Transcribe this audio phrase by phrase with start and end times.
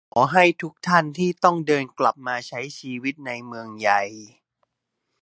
[0.03, 4.01] ผมขอให้ทุกท่านที่ต้องเดินกลับมาใช้ชีวิตในเมืองใหญ่